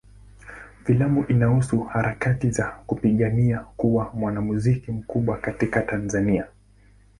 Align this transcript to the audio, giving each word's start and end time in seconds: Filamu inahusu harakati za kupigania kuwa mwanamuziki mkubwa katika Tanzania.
Filamu 0.85 1.25
inahusu 1.27 1.79
harakati 1.83 2.49
za 2.51 2.67
kupigania 2.85 3.59
kuwa 3.77 4.11
mwanamuziki 4.13 4.91
mkubwa 4.91 5.37
katika 5.37 5.81
Tanzania. 5.81 6.47